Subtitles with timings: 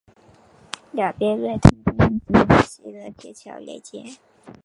[0.93, 4.03] 两边月台间则以行人天桥连接。